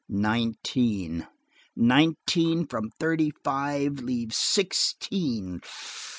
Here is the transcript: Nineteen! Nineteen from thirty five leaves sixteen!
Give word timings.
Nineteen! 0.09 1.27
Nineteen 1.75 2.65
from 2.65 2.89
thirty 2.99 3.29
five 3.43 3.99
leaves 3.99 4.35
sixteen! 4.35 5.61